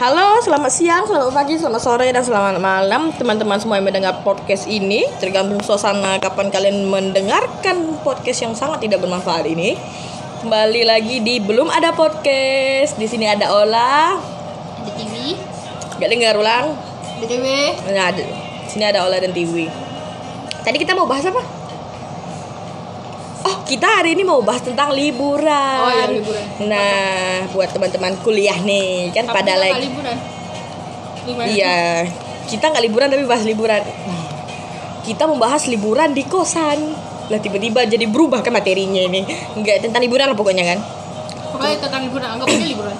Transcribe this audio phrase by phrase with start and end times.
[0.00, 4.64] Halo, selamat siang, selamat pagi, selamat sore, dan selamat malam teman-teman semua yang mendengar podcast
[4.64, 5.04] ini.
[5.20, 9.76] Tergantung suasana kapan kalian mendengarkan podcast yang sangat tidak bermanfaat ini.
[10.40, 12.96] Kembali lagi di belum ada podcast.
[12.96, 14.16] Di sini ada Ola.
[14.80, 15.36] Ada TV,
[16.00, 16.80] Gak dengar ulang.
[17.20, 17.44] BTW,
[17.92, 18.24] Nah, ada.
[18.72, 19.68] Sini ada Ola dan Tiwi.
[20.64, 21.59] Tadi kita mau bahas apa?
[23.70, 25.78] Kita hari ini mau bahas tentang liburan.
[25.78, 26.42] Oh, iya, liburan.
[26.66, 30.16] Nah, buat teman-teman kuliah nih, kan Tapi pada lagi liburan.
[31.46, 32.02] Iya,
[32.50, 33.78] kita nggak liburan tapi bahas liburan.
[35.06, 36.98] Kita membahas liburan di kosan.
[37.30, 39.22] Lah tiba-tiba jadi berubah ke materinya ini.
[39.54, 40.78] Nggak tentang liburan lah pokoknya kan.
[41.54, 42.96] Pokoknya tentang liburan, anggap aja liburan.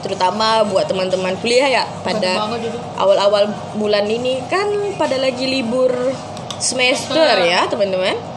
[0.00, 2.48] Terutama buat teman-teman kuliah ya pada
[2.96, 5.92] awal-awal bulan ini kan pada lagi libur
[6.56, 8.32] semester ya teman-teman.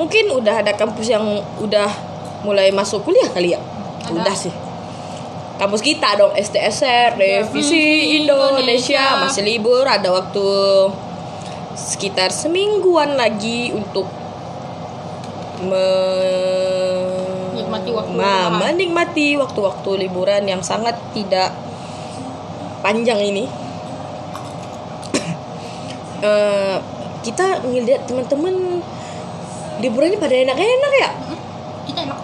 [0.00, 1.92] Mungkin udah ada kampus yang udah
[2.40, 3.60] mulai masuk kuliah kali ya.
[4.08, 4.16] Ada.
[4.16, 4.52] Udah sih.
[5.60, 9.04] Kampus kita dong STSR, Revisi Indonesia Indonesia.
[9.28, 10.40] masih libur, ada waktu
[11.76, 14.08] sekitar semingguan lagi untuk
[15.68, 18.16] me- Nikmati waktu
[18.56, 21.52] menikmati waktu-waktu liburan yang sangat tidak
[22.80, 23.44] panjang ini.
[26.20, 26.76] Eh,
[27.24, 28.84] kita ngeliat teman-teman
[29.80, 31.10] liburannya pada enak-enak ya.
[31.88, 32.18] Kita enak.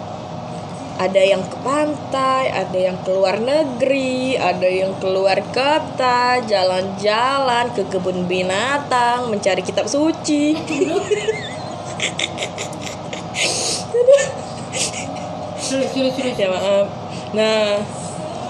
[0.97, 8.25] Ada yang ke pantai, ada yang keluar negeri, ada yang keluar kota, jalan-jalan ke kebun
[8.25, 10.57] binatang, mencari kitab suci.
[16.37, 16.89] Ya maaf.
[17.37, 17.77] Nah,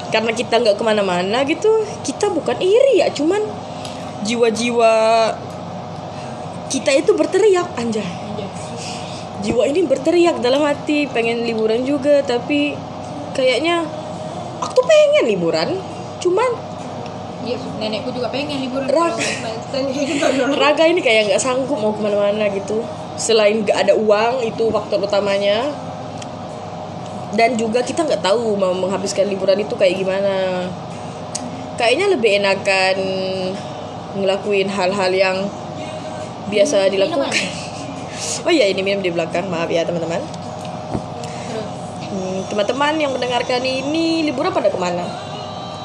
[0.08, 3.44] karena kita nggak ke mana-mana gitu, kita bukan iri ya, cuman
[4.24, 4.94] jiwa-jiwa
[6.72, 8.27] kita itu berteriak anjay.
[9.48, 12.76] Jiwa ini berteriak dalam hati pengen liburan juga, tapi
[13.32, 13.88] kayaknya
[14.60, 15.80] aku tuh pengen liburan,
[16.20, 16.68] cuman
[17.48, 18.92] Iya, nenekku juga pengen liburan.
[18.92, 19.16] Rak.
[20.60, 22.84] raga ini kayak nggak sanggup mau ke mana-mana gitu.
[23.16, 25.64] Selain nggak ada uang itu faktor utamanya.
[27.32, 30.68] Dan juga kita nggak tahu mau menghabiskan liburan itu kayak gimana.
[31.80, 32.98] Kayaknya lebih enakan
[34.20, 35.38] ngelakuin hal-hal yang
[36.52, 37.67] biasa dilakukan.
[38.46, 40.22] Oh iya ini minum di belakang maaf ya teman-teman.
[42.08, 45.06] Hmm, teman-teman yang mendengarkan ini liburan pada ke mana?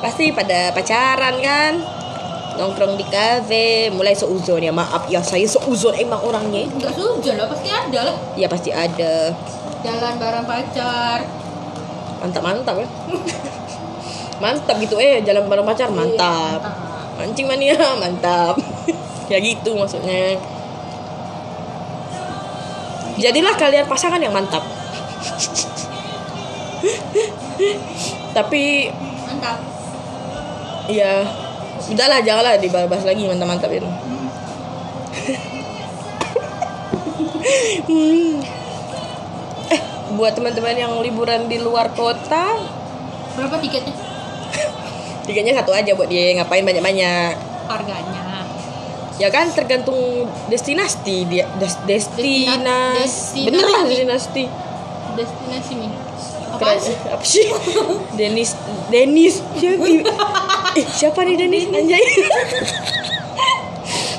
[0.00, 1.72] Pasti pada pacaran kan?
[2.52, 6.68] Nongkrong di kafe, mulai seuzon ya maaf ya saya seuzon emang orangnya.
[6.68, 8.16] Enggak sujon lah, pasti ada lah.
[8.36, 9.32] Ya pasti ada.
[9.82, 11.18] Jalan bareng pacar.
[12.22, 12.88] Mantap mantap ya.
[14.42, 16.60] mantap gitu eh jalan bareng pacar Iya, mantap.
[17.18, 18.54] Mancing mania mantap.
[19.32, 20.38] ya gitu maksudnya.
[23.20, 24.62] Jadilah kalian pasangan yang mantap.
[28.32, 28.88] Tapi
[29.28, 29.58] Mantap.
[30.88, 31.20] ya
[31.92, 33.86] udahlah janganlah dibahas lagi mantap-mantap itu.
[33.86, 34.28] Hmm.
[39.72, 39.80] Eh,
[40.14, 42.60] buat teman-teman yang liburan di luar kota,
[43.32, 43.96] Berapa tiketnya?
[45.24, 47.32] tiketnya satu aja buat dia ngapain banyak-banyak.
[47.66, 48.22] Harganya.
[49.22, 49.94] Ya kan tergantung
[50.50, 53.46] destinasi dia des, destina destinasi.
[53.46, 54.44] bener lah destinasi.
[55.14, 55.90] Destinasi nih.
[56.50, 56.96] Apa sih?
[57.06, 57.46] apa sih?
[58.18, 58.58] Denis
[58.90, 59.86] Denis siapa?
[60.74, 62.02] eh, siapa nih Denis anjay?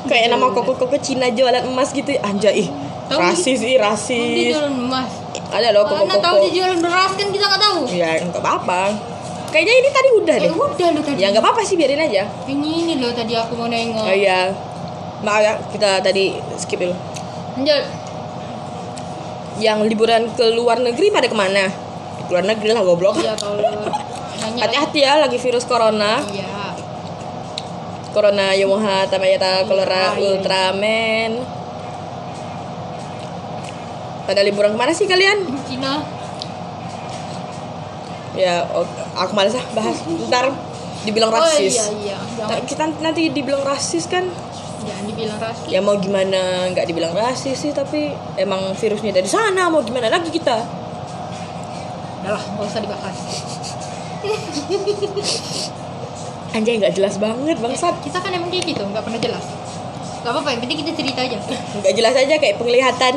[0.03, 2.63] Kayak nama koko-koko Cina jualan emas gitu anjay.
[2.63, 2.69] Ih,
[3.03, 4.51] Tahu rasis ih Dia rasis.
[4.51, 5.09] jualan emas.
[5.49, 6.39] Ada loh Mana tahu koko-koko.
[6.41, 7.79] dia jualan beras kan kita nggak tahu.
[7.89, 8.81] Ya enggak apa-apa.
[9.49, 10.51] Kayaknya ini tadi udah Eh deh.
[10.51, 11.19] udah lo tadi.
[11.19, 12.23] Ya enggak apa-apa sih biarin aja.
[12.45, 14.01] Ini ini loh tadi aku mau nengok.
[14.01, 14.49] Oh iya.
[15.23, 16.91] Maaf ya, kita tadi skip dulu.
[17.55, 17.83] Lanjut.
[19.57, 21.71] Yang liburan ke luar negeri pada ke mana?
[22.27, 23.15] Ke luar negeri lah goblok.
[23.17, 23.63] Iya kalau.
[24.61, 26.19] Hati-hati ya lagi virus corona.
[26.27, 26.75] Iya.
[28.13, 30.29] Corona Yomoha Tamayata Kolera Iya, iya.
[30.37, 31.31] Ultraman.
[34.23, 35.41] Pada liburan ke mana sih kalian?
[35.65, 36.03] Cina.
[38.33, 38.85] Ya, oh,
[39.15, 39.97] aku malas ah bahas.
[40.05, 40.51] Ntar
[41.05, 41.73] dibilang Oh rasis.
[41.73, 42.17] iya iya.
[42.37, 44.25] Jangan, kita nanti dibilang rasis kan?
[45.13, 45.69] Dibilang rasis.
[45.69, 50.33] Ya mau gimana nggak dibilang rasis sih tapi emang virusnya dari sana mau gimana lagi
[50.33, 50.57] kita?
[52.23, 53.17] Udah lah, nggak usah dibahas.
[56.57, 57.93] Anjay nggak jelas banget bangsat.
[58.01, 59.45] Kita kan emang kayak gitu, nggak pernah jelas.
[60.23, 61.35] Gak apa-apa, yang penting kita cerita aja.
[61.83, 63.15] Nggak jelas aja kayak penglihatan.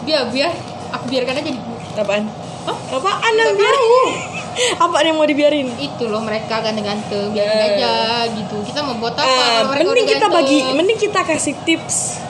[0.00, 0.52] biar biar
[0.92, 1.60] aku biarkan aja di
[1.96, 2.24] Apaan?
[2.68, 2.76] Hah?
[2.92, 4.29] Apaan yang biarin?
[4.82, 5.68] Apaan yang mau dibiarin?
[5.76, 7.68] itu loh mereka ganteng-ganteng biarin Eh.
[7.74, 7.92] aja
[8.28, 12.20] gitu kita mau buat apa mereka mending kita bagi, mending kita kasih tips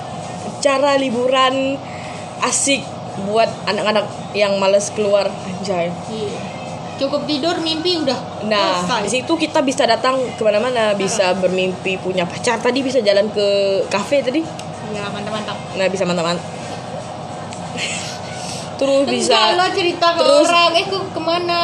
[0.59, 1.81] cara liburan
[2.41, 2.85] asik
[3.23, 5.91] buat anak-anak yang males keluar anjay.
[6.07, 6.39] Iya.
[6.97, 9.01] cukup tidur mimpi udah Nah, selesai.
[9.01, 13.47] di situ kita bisa datang ke mana-mana, bisa bermimpi punya pacar tadi, bisa jalan ke
[13.89, 14.45] kafe tadi.
[14.91, 16.45] ya mantap-mantap Nah, bisa mantap-mantap.
[18.77, 21.59] Terus bisa Enggak, lo cerita ke terus- orang eh ke mana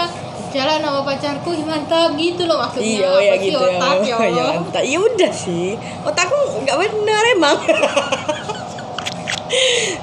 [0.48, 3.76] jalan sama pacarku mantap gitu loh maksudnya Iya, ya sih gitu ya.
[3.76, 4.80] otak, ya Ya.
[4.80, 5.68] Iya udah sih.
[6.02, 7.56] Otakku nggak benar emang.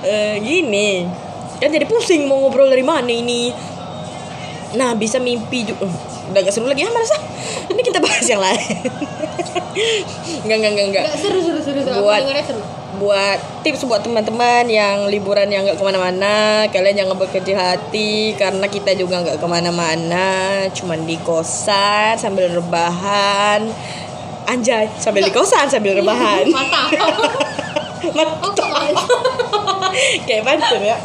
[0.04, 1.08] Eh, gini.
[1.60, 3.52] Kan jadi pusing mau ngobrol dari mana ini.
[4.74, 5.88] Nah, bisa mimpi juga.
[6.28, 7.16] Udah gak seru lagi ya merasa.
[7.68, 8.60] Ini kita bahas yang lain.
[10.44, 11.04] Enggak, enggak, enggak, enggak.
[11.06, 12.62] Nggak, seru seru seru seru Buat- seru
[12.98, 18.66] buat tips buat teman-teman yang liburan yang nggak ke mana-mana kalian jangan berkecil hati karena
[18.70, 20.28] kita juga nggak ke mana-mana
[20.72, 23.66] cuman di kosan sambil rebahan.
[24.44, 26.46] Anjay sambil di kosan sambil rebahan.
[26.52, 26.90] Mantap
[28.44, 29.04] oh ke mana
[30.28, 30.98] kayak pantun ya.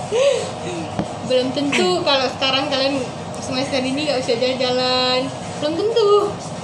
[1.30, 2.98] Belum tentu kalau sekarang kalian
[3.38, 5.28] semester ini nggak bisa jalan-jalan.
[5.62, 6.10] Belum tentu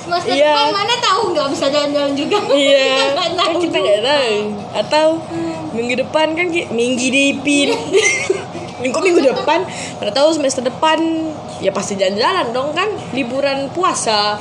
[0.05, 0.53] semester Iya.
[0.53, 2.39] depan mana tahu nggak bisa jalan-jalan juga.
[2.53, 2.85] Iya.
[2.85, 4.37] Kita nggak kan tahu kita nggak tahu.
[4.77, 5.06] Atau
[5.73, 7.69] minggu depan kan minggu dipin.
[8.85, 9.65] Minggu minggu depan
[9.97, 11.01] mana tahu semester depan
[11.65, 14.37] ya pasti jalan-jalan dong kan liburan puasa.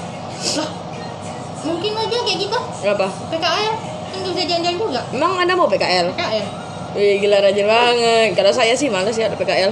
[1.63, 2.57] Mungkin aja kayak gitu.
[2.83, 3.07] Apa?
[3.31, 3.73] PKL
[4.11, 5.01] kan bisa jalan-jalan juga?
[5.15, 6.11] Emang anda mau PKL?
[6.11, 6.47] PKL
[6.93, 8.35] Wih gila rajin banget.
[8.35, 9.71] Kalau saya sih males ya ada PKL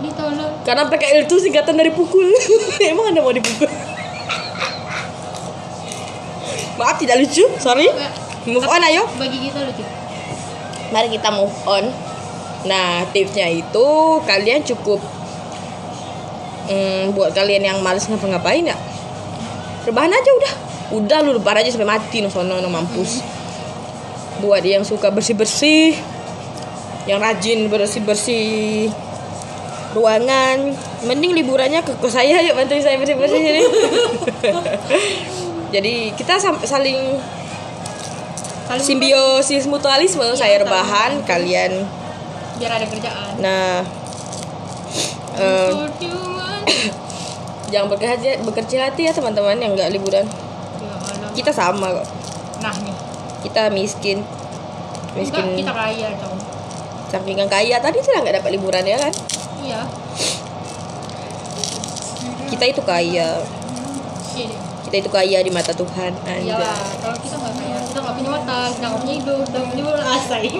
[0.00, 0.52] ditolong.
[0.64, 2.28] Karena PKL itu singkatan dari pukul.
[2.92, 3.68] Emang anda mau dipukul?
[6.80, 7.92] Maaf tidak lucu, sorry.
[8.48, 9.04] Move on ayo.
[9.20, 9.84] Bagi kita lucu.
[10.96, 11.84] Mari kita move on.
[12.64, 13.88] Nah tipsnya itu
[14.28, 15.00] Kalian cukup
[16.68, 18.76] hmm, Buat kalian yang males ngapa-ngapain ya.
[19.84, 20.52] Rebahan aja udah.
[20.96, 23.20] Udah lu rebahan aja sampai mati no sono no mampus.
[24.40, 26.00] Buat yang suka bersih-bersih
[27.04, 28.88] Yang rajin bersih-bersih
[29.92, 30.72] Ruangan
[31.04, 33.60] Mending liburannya ke, ke saya yuk bantuin saya bersih-bersih sini
[35.70, 37.18] Jadi kita saling
[38.70, 41.82] Saling simbiosis mutualisme Iya, saya rebahan kalian.
[42.54, 43.34] Biar ada kerjaan.
[43.42, 43.82] Nah
[45.34, 46.62] Percuma.
[47.74, 50.22] jangan berkecil berkecil hati ya teman-teman yang nggak liburan.
[50.22, 50.94] Ya
[51.34, 52.06] kita sama kok.
[52.62, 52.94] Nah nih.
[53.42, 54.22] Kita miskin.
[54.22, 55.66] Enggak, miskin.
[55.66, 56.38] kita kaya dong.
[57.10, 59.12] Sampingan kaya tadi sudah nggak dapat liburan ya kan?
[59.66, 59.82] Iya.
[62.54, 63.42] Kita itu kaya.
[64.90, 66.98] Kita itu kaya di mata Tuhan Iyalah, Anjay.
[66.98, 69.82] kalau kita nggak kaya, kita nggak punya mata, kita nggak punya hidung, kita nggak punya
[69.86, 70.50] mulut asai.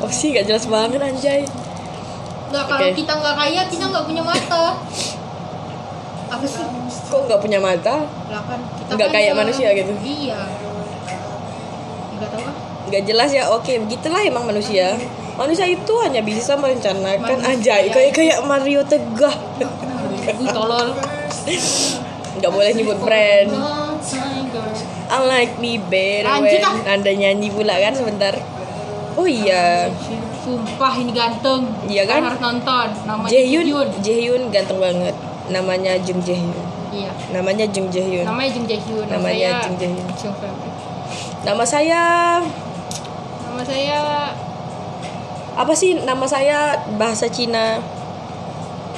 [0.00, 1.40] Oh sih nggak jelas banget anjay
[2.50, 2.92] Nah, kalau Oke.
[2.92, 4.74] kita nggak kaya, kita nggak punya mata.
[6.28, 6.60] Apa sih?
[7.08, 9.40] kok nggak punya mata Lah kan kita Nggak kayak kaya.
[9.40, 9.92] manusia gitu?
[9.98, 10.40] Iya.
[12.12, 12.54] Nggak tahu ah.
[12.84, 14.98] nggak jelas ya oke begitulah emang manusia
[15.34, 17.48] manusia itu hanya bisa merencanakan Manusia.
[17.48, 19.32] anjay kayak kayak Mario Tegah
[20.50, 20.90] tolol.
[22.40, 23.50] Nggak boleh nyebut brand
[25.10, 28.38] I like me better when Anda nyanyi pula kan sebentar
[29.18, 29.90] Oh iya
[30.40, 31.68] Sumpah ini ganteng.
[31.84, 32.24] Iya kan?
[32.24, 32.88] Kalian harus nonton.
[33.04, 33.66] Namanya Jaehyun
[34.00, 34.42] Jaehyun.
[34.48, 35.12] Ganteng banget
[35.52, 36.56] Namanya Jung Jaehyun
[36.94, 37.10] Iya.
[37.34, 39.04] Namanya Jung Jaehyun Namanya Jung Jaehyun.
[39.04, 40.06] Nama Namanya saya Jung Jaehyun.
[41.44, 42.02] Nama saya
[43.44, 44.00] Nama saya
[45.58, 46.58] Apa sih nama saya
[46.96, 47.82] bahasa Cina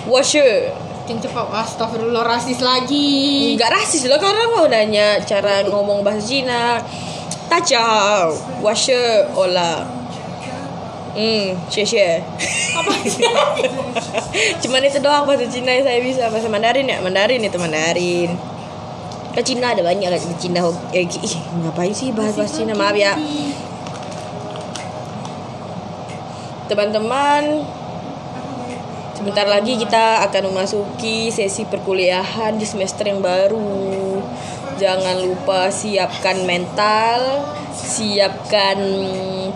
[0.06, 0.70] Washer
[1.06, 1.46] Jung Cepat.
[1.50, 3.52] Astagfirullah rasis lagi.
[3.58, 6.78] Enggak rasis loh karena mau nanya cara ngomong bahasa Cina.
[7.52, 8.32] Tachao
[8.64, 9.84] Washer Ola
[11.12, 12.24] Hmm, xie
[12.72, 12.92] Apa?
[14.64, 16.32] Cuman itu doang bahasa Cina yang saya bisa.
[16.32, 18.32] Bahasa Mandarin ya Mandarin itu Mandarin.
[19.36, 20.64] Ke Cina ada banyak kan Cina.
[20.96, 22.72] Eh, ih, Ngapain sih bahas bahasa Cina?
[22.72, 23.12] Maaf ya.
[26.72, 27.60] Teman-teman
[29.22, 34.18] Sebentar lagi kita akan memasuki sesi perkuliahan di semester yang baru.
[34.82, 38.82] Jangan lupa siapkan mental Siapkan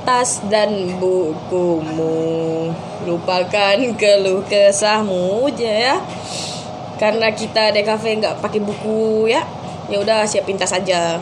[0.06, 2.70] tas dan bukumu.
[3.10, 5.98] Lupakan keluh kesahmu ya.
[7.02, 9.42] Karena kita di kafe nggak pakai buku ya.
[9.90, 11.18] Ya udah siapin tas aja.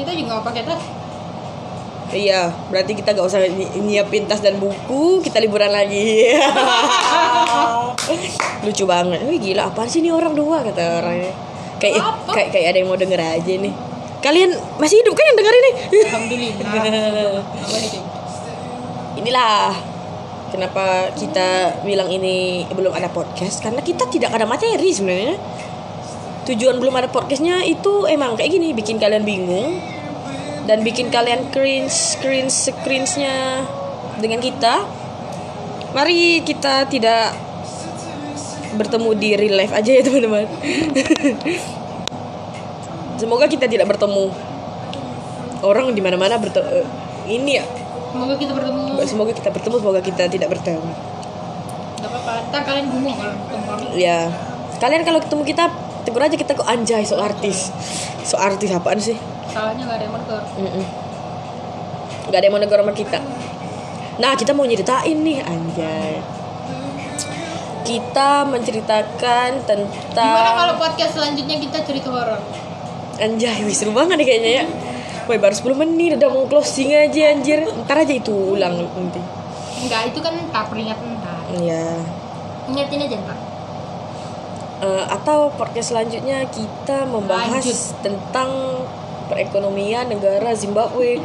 [0.00, 0.93] Kita juga nggak pakai tas.
[2.14, 6.30] Iya, berarti kita gak usah nyi- nyiapin tas dan buku, kita liburan lagi.
[8.64, 9.18] Lucu banget.
[9.26, 11.34] Wih gila, apaan sih ini orang dua kata orangnya.
[11.82, 12.32] Kayak Apa?
[12.38, 13.74] kayak kayak ada yang mau denger aja nih.
[14.22, 15.70] Kalian masih hidup kan yang denger ini?
[16.06, 17.44] Alhamdulillah.
[19.20, 19.74] Inilah
[20.54, 25.34] kenapa kita bilang ini belum ada podcast karena kita tidak ada materi sebenarnya.
[26.46, 29.80] Tujuan belum ada podcastnya itu emang kayak gini, bikin kalian bingung
[30.64, 33.64] dan bikin kalian cringe cringe cringe-nya
[34.20, 34.84] dengan kita.
[35.94, 37.38] Mari kita tidak
[38.74, 40.44] bertemu di real life aja ya teman-teman
[43.20, 44.34] semoga kita tidak bertemu
[45.62, 46.82] orang di mana-mana bertemu
[47.30, 47.64] ini ya
[48.14, 48.82] Semoga kita bertemu.
[49.06, 50.90] semoga kita bertemu semoga kita tidak bertemu
[52.04, 52.32] Gak apa-apa.
[52.52, 53.84] Ntar kalian bingung kalau ketemu kami.
[53.96, 54.18] ya
[54.82, 55.64] kalian kalau ketemu kita
[56.04, 57.72] tegur aja kita kok anjay so artis
[58.26, 59.16] so artis apaan sih
[59.54, 60.42] Salahnya gak ada yang menegur.
[60.58, 60.84] Mm-mm.
[62.24, 63.20] Gak ada yang mau negor sama kita
[64.14, 66.18] Nah kita mau nyeritain nih anjay
[67.84, 72.40] Kita menceritakan tentang Gimana kalau podcast selanjutnya kita cerita horor?
[73.14, 74.64] Anjay wih seru banget nih kayaknya ya
[75.24, 79.20] Woi baru 10 menit udah mau closing aja anjir Ntar aja itu ulang nanti
[79.84, 81.44] Enggak, itu kan ntar peringatan ntar.
[81.60, 81.92] Ya
[82.64, 83.36] Ingetin aja ntar.
[84.80, 87.76] Eh, Atau podcast selanjutnya kita membahas Lanjut.
[88.00, 88.50] tentang
[89.34, 91.18] perekonomian negara Zimbabwe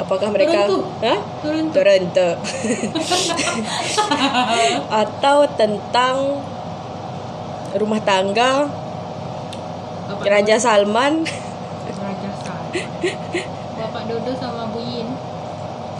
[0.00, 0.64] Apakah mereka?
[0.64, 2.34] Turun tuh.
[5.04, 6.40] Atau tentang
[7.76, 8.64] rumah tangga
[10.08, 12.64] Bapak Raja Salman Raja Sal.
[13.76, 15.06] Bapak Dodo sama Bu Yin.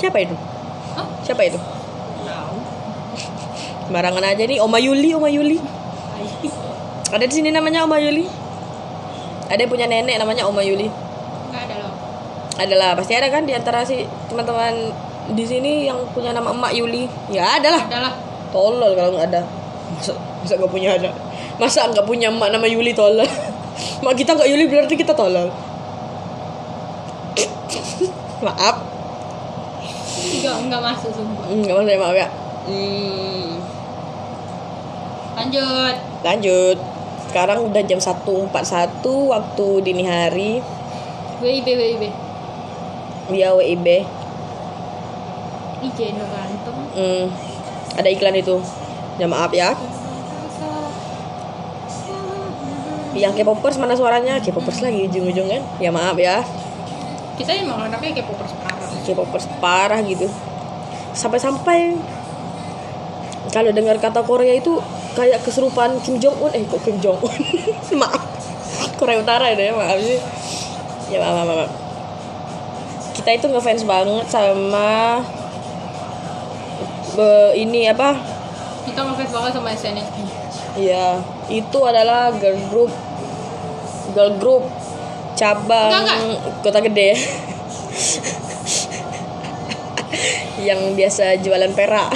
[0.00, 0.34] siapa itu
[0.96, 1.06] Hah?
[1.22, 1.60] siapa itu
[2.24, 2.56] Tahu.
[3.86, 5.60] sembarangan aja nih Oma Yuli Oma Yuli
[7.12, 8.39] ada di sini namanya Oma Yuli
[9.50, 10.86] ada yang punya nenek namanya Oma Yuli.
[11.50, 11.92] Enggak ada loh.
[12.60, 14.92] adalah pasti ada kan di antara si teman-teman
[15.32, 17.10] di sini yang punya nama emak Yuli.
[17.34, 18.14] Ya ada lah.
[18.54, 19.42] Tolol kalau nggak ada.
[19.90, 21.10] Masa masa nggak punya ada
[21.60, 23.26] masa nggak punya emak nama Yuli tolol?
[24.04, 25.50] Mak kita nggak Yuli berarti kita tolol.
[28.46, 28.76] Maaf.
[30.20, 31.44] Enggak, enggak masuk sumpah.
[31.48, 32.28] Hmm, nggak masalah maaf ya.
[32.70, 33.50] Hmm,
[35.36, 35.96] Lanjut.
[36.20, 36.76] lanjut
[37.30, 38.50] sekarang udah jam 1.41
[39.06, 40.52] waktu dini hari.
[41.40, 42.04] WIB WIB.
[43.30, 43.86] via WIB
[45.88, 46.76] channel ganteng.
[46.92, 47.24] hmm,
[47.96, 48.60] ada iklan itu.
[49.16, 49.72] Ya maaf ya.
[53.16, 54.38] Yang K-popers mana suaranya?
[54.40, 56.44] K-popers lagi ujung-ujung kan ya maaf ya.
[57.40, 58.90] Kita emang anaknya kayak popers parah.
[59.04, 60.28] K-popers parah gitu.
[61.16, 61.96] Sampai-sampai
[63.50, 64.78] kalau dengar kata Korea itu
[65.12, 67.32] kayak keserupaan Kim Jong Un eh kok Kim Jong Un
[68.00, 68.22] maaf.
[68.94, 70.20] Korea Utara ya maaf sih.
[71.08, 71.70] Ya maaf, maaf, maaf.
[73.12, 75.20] kita itu ngefans banget sama
[77.12, 78.16] be- ini apa?
[78.82, 80.16] Kita ngefans banget sama SNSD.
[80.78, 82.92] ya itu adalah girl group
[84.12, 84.62] girl group
[85.34, 86.18] cabang Enggak,
[86.62, 87.10] kota gede.
[90.60, 92.12] Yang biasa jualan perak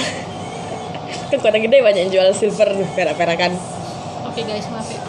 [1.25, 3.57] kan kota gede banyak yang jual silver perak perakan
[4.23, 4.99] Oke guys, maaf ya.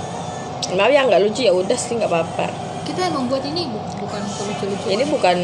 [0.72, 2.46] maaf ya nggak lucu ya udah sih nggak apa-apa
[2.82, 4.86] Kita emang buat ini bu- bukan lucu-lucu.
[4.88, 5.36] ini bukan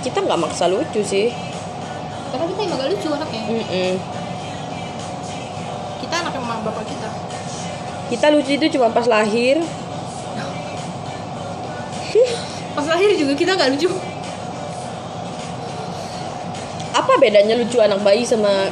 [0.00, 1.28] kita nggak maksa lucu sih
[2.28, 3.42] Karena kita emang gak lucu anaknya.
[3.44, 3.92] Mm-mm.
[6.00, 7.08] Kita anak emak bapak kita.
[8.08, 9.58] kita lucu itu cuma pas lahir
[12.70, 13.90] Pas lahir juga kita gak lucu.
[16.90, 18.66] apa bedanya lucu anak bayi sama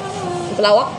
[0.52, 0.90] pelawak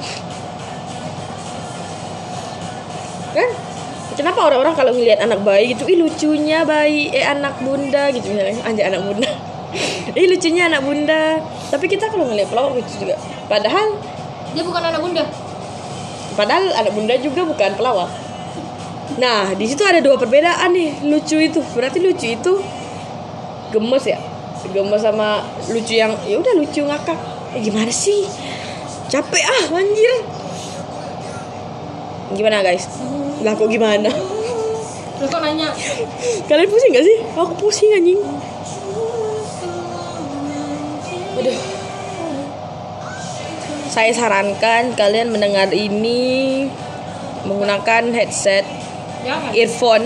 [4.29, 8.61] kenapa orang-orang kalau ngelihat anak bayi gitu ih lucunya bayi eh anak bunda gitu misalnya.
[8.61, 9.25] Anjay anak bunda.
[10.21, 11.41] Ih lucunya anak bunda.
[11.73, 13.17] Tapi kita kalau ngelihat pelawak lucu juga.
[13.49, 13.97] Padahal
[14.53, 15.25] Dia bukan anak bunda.
[16.37, 18.09] padahal anak bunda juga bukan pelawak.
[19.17, 21.65] Nah di situ ada dua perbedaan nih lucu itu.
[21.73, 22.53] Berarti lucu itu
[23.73, 24.21] gemes ya?
[24.69, 25.41] Gemes sama
[25.73, 27.17] lucu yang ya udah lucu ngakak.
[27.57, 28.29] Eh, gimana sih?
[29.09, 30.13] Capek ah anjir.
[32.37, 32.85] Gimana guys
[33.39, 34.11] lah kok gimana?
[35.19, 35.67] Terus kok nanya,
[36.47, 37.17] kalian pusing gak sih?
[37.35, 38.19] Aku pusing anjing.
[41.39, 41.57] Aduh.
[43.89, 46.67] Saya sarankan kalian mendengar ini
[47.43, 48.63] menggunakan headset
[49.23, 49.51] jangan.
[49.55, 50.05] earphone.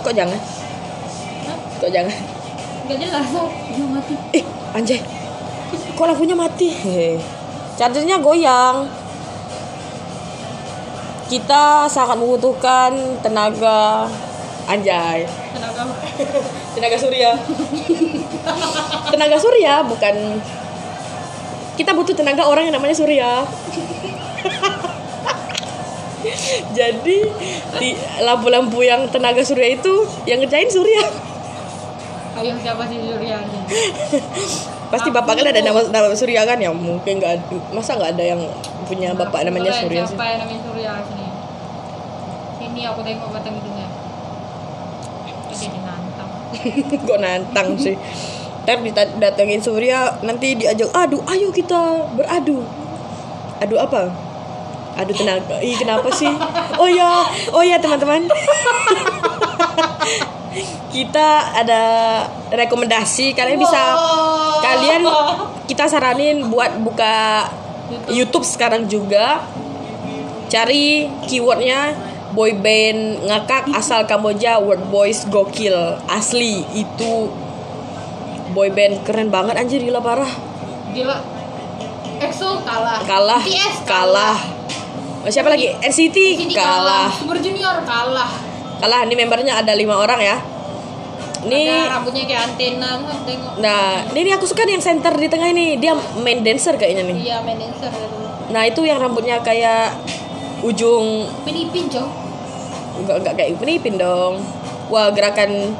[0.00, 0.40] Kok jangan?
[1.48, 1.58] Hah?
[1.80, 2.16] kok jangan?
[2.88, 3.26] Gak jelas,
[3.72, 4.14] dia mati.
[4.36, 5.00] eh anjay.
[5.96, 6.68] Kok lampunya mati?
[6.72, 7.20] Hehe.
[7.80, 8.84] chargernya goyang
[11.30, 12.90] kita sangat membutuhkan
[13.22, 14.10] tenaga
[14.66, 15.22] anjay.
[15.54, 15.82] Tenaga.
[16.74, 17.38] tenaga surya.
[19.14, 20.42] Tenaga surya bukan.
[21.78, 23.46] Kita butuh tenaga orang yang namanya surya.
[26.76, 27.18] Jadi
[27.80, 27.88] di
[28.20, 31.06] lampu-lampu yang tenaga surya itu yang ngerjain surya.
[32.40, 33.58] Ayo siapa sih Surya ini?
[34.92, 36.58] pasti bapak kan ada nama, nama surya kan?
[36.58, 38.40] Ya mungkin nggak ada- masa nggak ada yang
[38.86, 40.14] punya bapak namanya surya sih?
[40.14, 41.19] Siapa yang namanya Surya sini?
[42.70, 43.90] Sini aku tengok batang hidungnya.
[45.50, 46.30] Dia nantang.
[47.10, 47.98] kok nantang sih
[48.70, 52.62] ntar datengin surya nanti diajak adu ayo kita beradu
[53.58, 54.30] adu apa
[54.90, 55.62] Aduh tenaga.
[55.62, 56.28] Ih kenapa sih?
[56.76, 57.22] Oh ya,
[57.54, 58.26] oh ya teman-teman.
[60.90, 61.82] kita ada
[62.50, 64.58] rekomendasi kalian bisa Wow.
[64.58, 65.02] kalian
[65.70, 67.46] kita saranin buat buka
[68.10, 69.46] YouTube sekarang juga
[70.50, 71.94] cari keywordnya
[72.30, 75.98] boy band ngakak asal Kamboja word boys gokil.
[76.06, 77.30] Asli itu
[78.54, 80.30] boy band keren banget anjir gila parah.
[80.94, 81.40] Gila.
[82.20, 83.00] EXO kalah.
[83.08, 84.36] kalah BTS kalah.
[85.32, 85.72] siapa lagi?
[85.80, 87.08] NCT Sini kalah.
[87.08, 88.28] Super Junior kalah.
[88.80, 90.36] kalah ini membernya ada lima orang ya.
[91.40, 93.64] Ini Ada rambutnya kayak antena, tengok.
[93.64, 95.80] nah ini, ini aku suka nih yang center di tengah ini.
[95.80, 97.16] Dia main dancer kayaknya nih.
[97.16, 97.88] Iya, main dancer.
[98.52, 99.96] Nah itu yang rambutnya kayak
[100.62, 102.10] ujung Penipin, Cong.
[102.96, 104.40] enggak enggak kayak Upin Ipin dong
[104.86, 105.72] wah gerakan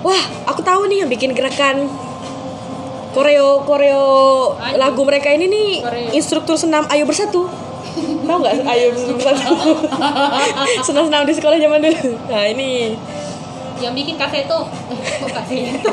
[0.00, 1.86] wah aku tahu nih yang bikin gerakan
[3.10, 4.06] koreo koreo
[4.56, 4.74] Ayo.
[4.76, 6.10] lagu mereka ini nih Koreo.
[6.10, 7.46] instruktur senam ayo bersatu
[8.20, 9.54] tahu nggak ayo bersatu
[10.86, 12.98] senam senam di sekolah zaman dulu nah ini
[13.74, 14.70] Yang bikin kaseto.
[15.20, 15.92] Kok kaseto?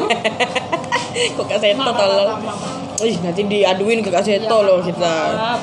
[1.11, 2.37] kok kak Seto tolong
[3.01, 5.59] Ih, nanti diaduin ke kak Seto Ya, loh kita maaf.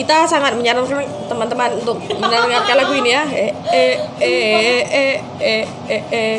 [0.00, 6.02] Kita sangat menyarankan teman-teman untuk mendengarkan lagu ini ya eh eh eh eh eh eh
[6.08, 6.38] eh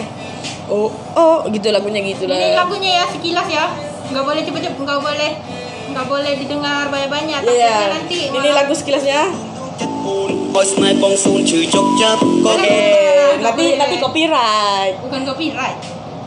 [0.65, 3.69] oh oh gitu lagunya gitu Ini lah lagunya ya sekilas ya.
[4.09, 5.31] Nggak boleh cepet-cepet, nggak boleh
[5.93, 7.39] nggak boleh didengar banyak-banyak.
[7.45, 9.21] Iya Takutnya nanti ini malah- lagu sekilasnya
[12.41, 12.77] oke
[13.37, 15.77] nanti nanti copyright bukan copyright.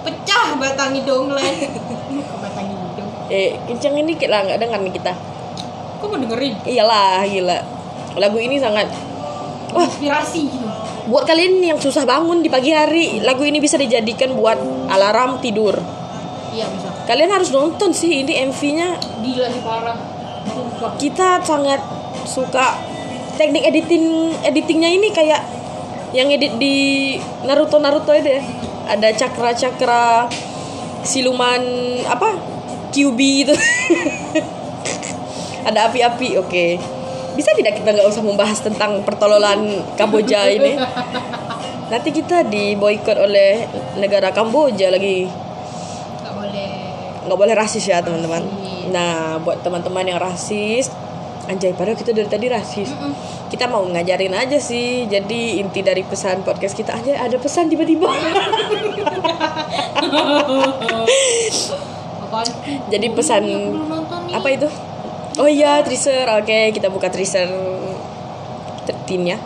[0.07, 1.35] Pecah batang hidung.
[2.31, 3.09] Kok batang hidung?
[3.27, 5.13] eh kencang ini lah nggak dengar nih kita
[6.15, 6.55] mau dengerin?
[6.63, 7.59] iyalah gila
[8.15, 8.87] lagu ini sangat
[9.75, 10.67] wah Inspirasi gitu.
[11.11, 14.57] buat kalian yang susah bangun di pagi hari lagu ini bisa dijadikan buat
[14.87, 15.75] alarm tidur
[16.55, 16.87] Iya bisa.
[17.11, 18.89] kalian harus nonton sih ini MV-nya
[19.27, 19.99] Gila sih parah.
[20.47, 20.95] Sumpah.
[21.03, 21.83] kita sangat
[22.31, 22.79] suka
[23.35, 25.43] teknik editing editingnya ini kayak
[26.15, 28.43] yang edit di Naruto Naruto itu ya
[28.87, 30.31] ada cakra-cakra
[31.03, 31.59] siluman
[32.07, 32.39] apa
[32.95, 33.55] QB itu
[35.65, 36.67] ada api-api oke.
[37.35, 40.79] Bisa tidak kita nggak usah membahas tentang pertololan Kamboja ini?
[41.91, 43.67] Nanti kita diboykot oleh
[43.99, 45.27] negara Kamboja lagi.
[46.23, 46.71] Nggak boleh.
[47.25, 48.45] nggak boleh rasis ya teman-teman.
[48.93, 50.93] Nah buat teman-teman yang rasis
[51.45, 52.93] anjay padahal kita dari tadi rasis.
[53.51, 55.09] Kita mau ngajarin aja sih.
[55.11, 58.09] Jadi inti dari pesan podcast kita aja ada pesan tiba-tiba.
[62.93, 63.45] Jadi pesan
[64.35, 64.67] apa itu
[65.39, 67.51] oh iya teaser oke kita buka teaser
[68.87, 69.39] tertin ya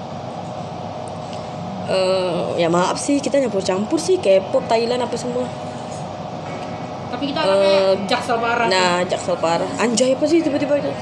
[1.88, 5.48] Eh, ya maaf sih kita nyampur campur sih K-pop Thailand apa semua
[7.08, 8.68] Tapi kita anaknya jaksel parah.
[8.68, 9.70] Nah, jaksel parah.
[9.80, 10.92] Anjay apa sih tiba-tiba itu?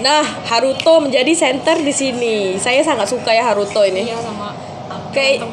[0.00, 2.56] Nah, Haruto menjadi center di sini.
[2.56, 4.08] Saya sangat suka ya Haruto ini.
[4.08, 4.56] Iya sama.
[5.12, 5.44] Kayak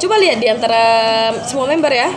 [0.00, 0.82] coba lihat di antara
[1.44, 2.08] semua member ya.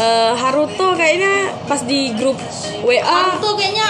[0.00, 2.40] Eh, Haruto kayaknya pas di grup
[2.80, 3.84] WA Naruto kayaknya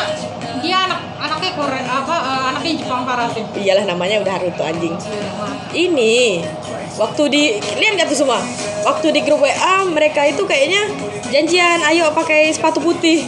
[0.58, 3.46] dia anak anaknya Korea apa eh, anaknya Jepang parah sih.
[3.62, 4.98] iyalah namanya udah Haruto anjing.
[5.70, 6.42] Ini
[6.98, 7.42] waktu di
[7.78, 8.42] lihat nggak tuh semua?
[8.82, 10.82] Waktu di grup WA mereka itu kayaknya
[11.30, 13.22] janjian ayo pakai sepatu putih.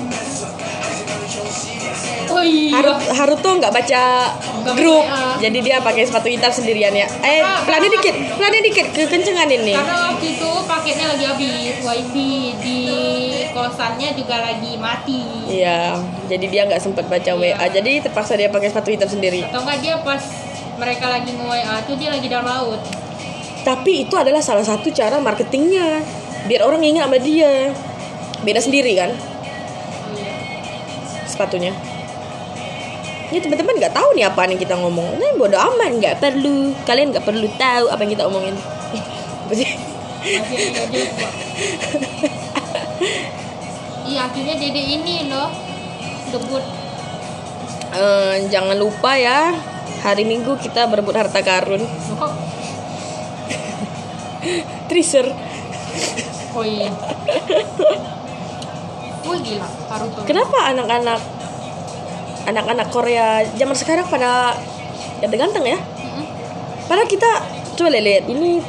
[2.30, 2.78] Oh iya.
[2.78, 4.02] Harut, Haruto nggak baca
[4.62, 5.34] Nggak grup, baca, ah.
[5.42, 7.06] jadi dia pakai sepatu hitam sendirian ya.
[7.24, 9.74] Eh, Ah, pelannya dikit, pelannya dikit, kekencengan ini.
[9.74, 12.32] Karena waktu itu paketnya lagi habis wifi
[12.62, 12.80] di
[13.50, 15.22] kosannya juga lagi mati.
[15.50, 15.98] Iya,
[16.30, 17.58] jadi dia nggak sempat baca Iya.
[17.58, 19.42] WA, jadi terpaksa dia pakai sepatu hitam sendiri.
[19.42, 20.22] Atau enggak dia pas
[20.78, 22.80] mereka lagi nge-WA tuh dia lagi dalam laut.
[23.62, 26.02] Tapi itu adalah salah satu cara marketingnya,
[26.46, 27.70] biar orang ingat sama dia.
[28.42, 29.14] Beda sendiri kan
[30.18, 30.32] iya.
[31.30, 31.70] sepatunya.
[33.32, 35.16] Ini teman-teman nggak tahu nih apa yang kita ngomong.
[35.16, 36.76] Nah, bodo amat, nggak perlu.
[36.84, 38.52] Kalian nggak perlu tahu apa yang kita omongin.
[39.48, 39.68] Apa sih?
[44.04, 45.48] Iya akhirnya dede ini loh
[46.28, 46.60] debut
[47.92, 49.52] Eh, jangan lupa ya
[50.00, 51.82] hari Minggu kita berebut harta karun.
[54.88, 55.28] Treasure.
[56.52, 56.88] oh iya
[59.24, 61.20] Wih gila Naruto Kenapa anak-anak
[62.46, 64.56] anak-anak Korea zaman sekarang pada
[65.22, 65.78] ganteng-ganteng ya?
[66.90, 67.30] Padahal kita
[67.78, 68.60] coba lihat ini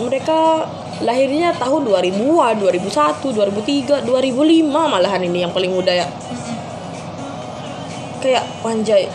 [0.00, 0.66] mereka
[1.00, 6.06] lahirnya tahun 2000-an, 2001, 2003, 2005 malahan ini yang paling muda ya.
[8.20, 9.08] Kayak anjay.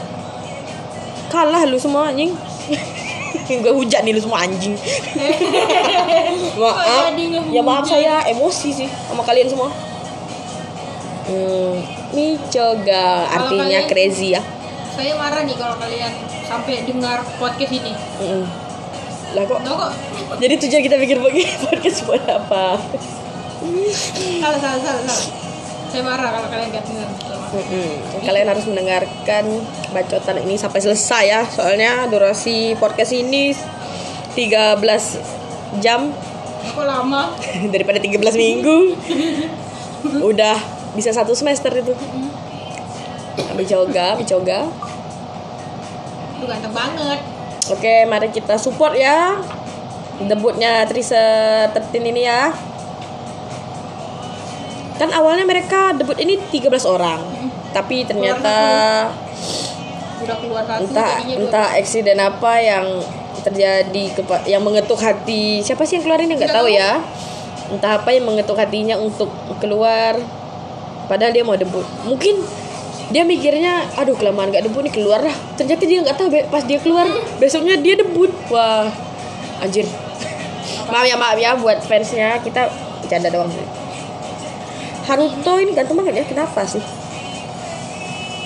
[1.30, 2.34] Kalah lu semua anjing.
[3.63, 4.73] Gue hujat nih lu semua anjing.
[6.62, 7.13] maaf.
[7.54, 9.69] Ya maaf saya emosi sih sama kalian semua.
[11.25, 14.41] Hmm, Micoga artinya kalian- crazy ya.
[14.96, 16.13] Saya marah nih kalau kalian
[16.46, 17.91] sampai dengar podcast ini.
[18.22, 18.44] Mm-mm.
[19.36, 19.91] Lah kok kok?
[20.39, 21.20] jadi tujuan kita bikin
[21.68, 22.80] podcast buat apa?
[24.39, 25.20] Salah, salah, salah, salah.
[25.91, 27.10] Saya marah kalau kalian gak dengar.
[27.56, 27.89] Mm-mm.
[28.24, 29.46] Kalian harus mendengarkan
[29.91, 31.41] bacotan ini sampai selesai ya.
[31.44, 33.52] Soalnya durasi podcast ini
[34.36, 34.80] 13
[35.80, 36.12] jam
[36.65, 37.36] Kok lama?
[37.74, 38.78] daripada 13 minggu.
[40.32, 40.56] Udah
[40.95, 41.93] bisa satu semester itu.
[43.53, 44.67] Micoga, Micoga.
[46.36, 47.19] Lu ganteng banget.
[47.65, 49.41] Oke, mari kita support ya
[50.15, 51.19] debutnya Trisa
[51.71, 52.51] Tertin ini ya.
[54.95, 57.19] Kan awalnya mereka debut ini 13 orang.
[57.75, 58.55] Tapi ternyata
[60.15, 62.88] Udah keluar satu entah entah eksiden apa yang
[63.43, 65.60] terjadi kepa- yang mengetuk hati.
[65.60, 66.71] Siapa sih yang keluarin nggak tahu.
[66.71, 67.03] ya.
[67.67, 69.27] Entah apa yang mengetuk hatinya untuk
[69.60, 70.15] keluar
[71.06, 71.86] padahal dia mau debut.
[72.06, 72.41] Mungkin
[73.13, 75.36] dia mikirnya aduh kelamaan gak debut nih keluar lah.
[75.56, 77.06] Ternyata dia nggak tahu pas dia keluar
[77.38, 78.34] besoknya dia debut.
[78.50, 78.89] Wah
[79.62, 79.86] anjir.
[80.89, 82.41] Maaf ya maaf ya buat fansnya.
[82.41, 82.70] Kita
[83.02, 83.65] bercanda doang sih.
[85.06, 86.82] Haruto ini ganteng banget ya kenapa sih?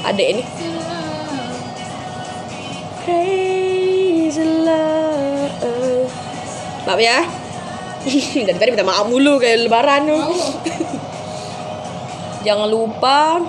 [0.04, 0.44] Adek ini.
[3.08, 6.12] Crazy love.
[6.84, 7.24] Maaf ya.
[8.48, 10.08] Dari tadi minta maaf mulu kayak lebaran.
[10.08, 10.24] Tuh.
[12.46, 13.42] Jangan lupa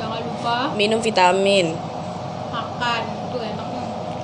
[0.00, 1.90] Jangan lupa minum vitamin
[2.80, 3.02] makan.
[3.28, 3.66] Itu enak.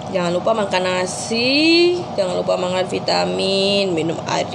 [0.06, 4.46] Jangan lupa makan nasi, jangan lupa makan vitamin, minum air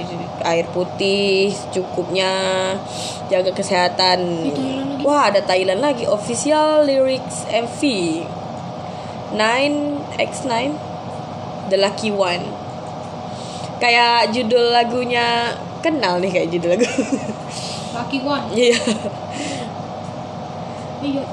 [0.42, 2.32] air putih cukupnya,
[3.28, 4.48] jaga kesehatan.
[5.04, 7.80] Wah, ada Thailand lagi official lyrics MV
[9.36, 10.50] 9x9
[11.68, 12.48] The Lucky One.
[13.76, 15.52] Kayak judul lagunya
[15.84, 16.86] kenal nih kayak judul lagu.
[17.92, 18.44] Lucky one.
[18.56, 18.78] Iya.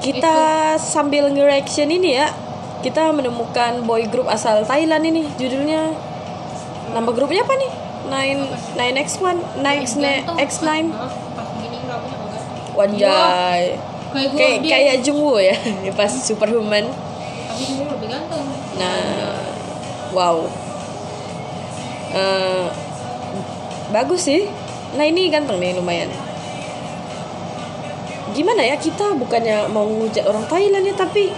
[0.02, 0.36] Kita
[0.76, 2.34] sambil nge-reaction ini ya,
[2.82, 5.94] kita menemukan boy group asal Thailand ini judulnya.
[6.90, 7.72] Nama grupnya apa nih?
[8.10, 8.40] Nine
[8.74, 9.94] Nine X One, Nine X
[10.36, 10.90] X Nine.
[12.74, 13.78] Wajay.
[14.10, 15.54] Kayak Kayak Jungwoo ya,
[15.98, 16.90] pas Superhuman.
[18.74, 19.38] Nah,
[20.10, 20.36] wow.
[22.10, 22.66] Eh,
[23.94, 24.50] bagus sih.
[24.98, 26.10] Nah ini ganteng nih lumayan.
[28.30, 31.30] Gimana ya kita bukannya mau ngehujat orang Thailand ya tapi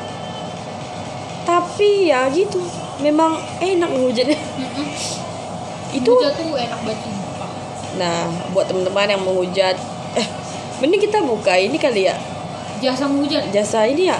[1.42, 2.62] tapi ya gitu.
[3.02, 4.38] Memang enak ngehujatnya.
[5.92, 7.22] Itu Hujat tuh enak banget
[7.92, 8.24] nah
[8.56, 9.76] buat teman-teman yang menghujat
[10.16, 10.26] eh
[10.80, 12.16] mending kita buka ini kali ya.
[12.80, 13.52] Jasa hujat.
[13.54, 14.18] jasa ini ya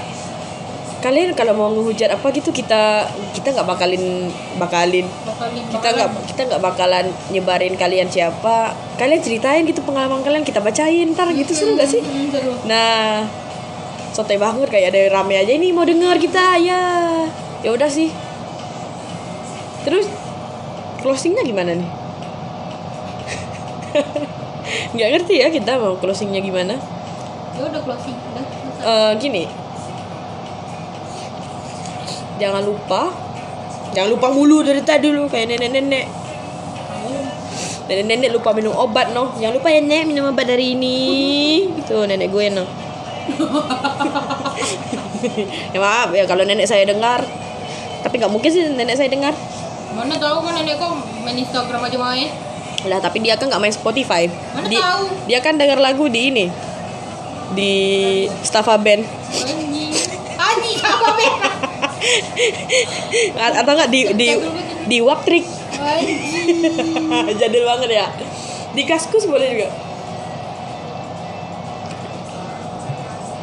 [1.03, 5.07] kalian kalau mau ngehujat apa gitu kita kita nggak bakalin bakalin.
[5.27, 8.71] Bakalin kita nggak kita nggak bakalan nyebarin kalian siapa.
[8.95, 11.99] Kalian ceritain gitu pengalaman kalian kita bacain ntar gitu seru gak sih?
[12.31, 12.55] Seru.
[12.71, 13.27] nah
[14.15, 16.83] sote banget kayak ada rame aja ini mau denger kita ya.
[17.67, 18.15] Ya udah sih.
[19.83, 20.07] Terus
[21.03, 21.91] closingnya gimana nih?
[24.95, 26.79] Nggak ngerti ya kita mau closingnya gimana?
[27.59, 28.15] Ya udah closing.
[28.15, 28.45] Udah.
[28.83, 29.62] Eh, gini
[32.43, 33.15] jangan lupa.
[33.95, 36.07] Jangan lupa mulu dari tadi dulu kayak nenek-nenek.
[37.87, 39.37] Nenek-nenek lupa minum obat noh.
[39.39, 40.99] Jangan lupa ya nek minum obat dari ini.
[41.87, 42.67] Tuh nenek gue noh.
[45.71, 47.23] Ya maaf ya kalau nenek saya dengar.
[48.03, 49.31] Tapi nggak mungkin sih nenek saya dengar.
[49.95, 50.91] Mana tahu kan nenek kok
[51.23, 52.27] main Instagram aja main.
[52.83, 54.27] lah tapi dia kan nggak main Spotify.
[54.51, 55.07] Mana Di- tahu?
[55.31, 56.47] dia kan dengar lagu di ini.
[57.55, 57.73] Di
[58.43, 59.07] Staffa Band.
[59.07, 59.95] Anjing.
[60.35, 61.52] Anjing apa bet?
[63.39, 64.29] Atau enggak di di
[64.87, 65.45] di Anjing.
[67.41, 68.07] jadul banget ya.
[68.73, 69.69] Di kaskus boleh juga.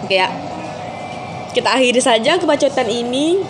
[0.08, 0.30] Oke ya.
[1.52, 3.44] Kita akhiri saja kebacotan ini.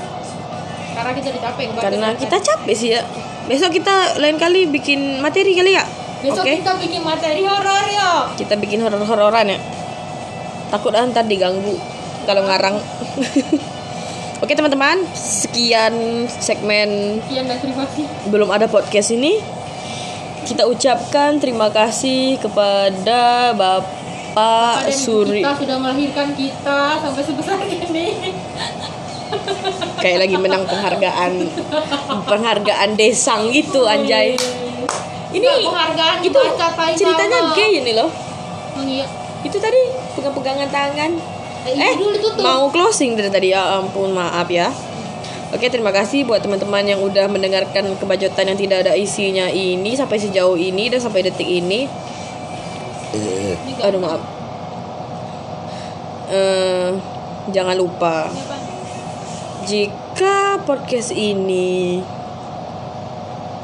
[0.89, 3.01] Karena kita capek karena kita capek sih ya.
[3.47, 5.85] Besok kita lain kali bikin materi kali ya?
[6.19, 6.51] Besok oke.
[6.59, 8.27] kita bikin materi horor ya.
[8.35, 9.59] kita bikin horor-hororan ya.
[10.69, 11.79] Takut ntar diganggu
[12.27, 12.77] kalau ngarang
[14.39, 15.93] oke teman-teman sekian
[16.27, 18.05] segmen Sekian dan terima kasih.
[18.31, 19.39] belum ada podcast ini.
[20.39, 25.43] Kita ucapkan terima kasih kepada Bapak Suri.
[25.43, 28.33] Kita sudah melahirkan kita sampai sebesar ini.
[30.01, 31.45] kayak lagi menang penghargaan
[32.25, 34.33] penghargaan desang gitu anjay.
[35.29, 36.41] Ini Nggak, penghargaan itu
[36.97, 38.09] ceritanya gay ini loh.
[38.73, 39.05] Oh iya.
[39.39, 39.79] itu tadi
[40.19, 41.11] pegang-pegangan tangan
[41.67, 42.39] Eh, eh tutup.
[42.39, 43.47] mau closing dari tadi.
[43.51, 44.71] Ya ampun maaf ya.
[45.49, 50.21] Oke terima kasih buat teman-teman yang udah mendengarkan kebajotan yang tidak ada isinya ini sampai
[50.21, 51.89] sejauh ini dan sampai detik ini.
[53.09, 54.21] Nggak- Aduh maaf.
[56.29, 56.93] eh,
[57.49, 58.29] jangan lupa.
[59.65, 61.97] Jika podcast ini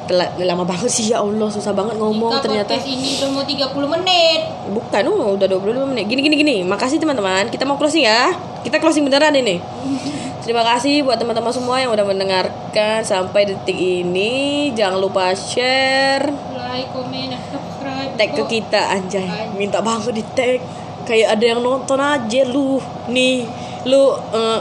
[0.06, 1.50] telah lama banget sih ya Allah.
[1.50, 2.74] Susah banget ngomong Jika ternyata.
[2.86, 4.41] ini udah mau 30 menit.
[4.65, 6.06] bukan oh udah 25 menit.
[6.10, 6.56] Gini gini gini.
[6.65, 7.50] Makasih teman-teman.
[7.50, 8.34] Kita mau closing ya.
[8.62, 9.58] Kita closing beneran ini.
[10.46, 14.70] Terima kasih buat teman-teman semua yang udah mendengarkan sampai detik ini.
[14.78, 16.30] Jangan lupa share.
[16.54, 18.13] Like, comment, subscribe.
[18.13, 19.26] tag ke kita anjay.
[19.58, 20.62] Minta banget di tag.
[21.10, 22.78] Kayak ada yang nonton aja lu.
[23.10, 23.50] Nih
[23.86, 24.60] lu eh,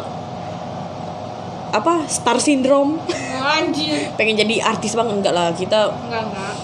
[1.75, 3.03] apa star syndrome
[3.35, 4.09] Anjir.
[4.19, 6.55] pengen jadi artis bang enggak lah kita Enggak, enggak.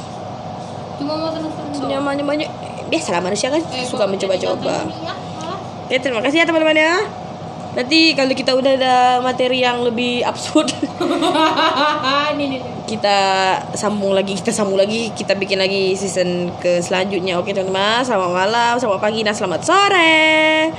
[0.96, 1.90] Cuma mau doang.
[1.90, 2.49] nyamannya banyak
[2.87, 5.14] biasalah manusia kan Eh, suka mencoba-coba ya?
[5.90, 6.94] Ya terima kasih ya teman-teman ya
[7.70, 10.75] nanti kalau kita udah ada materi yang lebih absurd
[12.90, 13.18] kita
[13.73, 18.75] sambung lagi kita sambung lagi kita bikin lagi season ke selanjutnya oke teman-teman selamat malam
[18.75, 20.75] selamat pagi dan selamat sore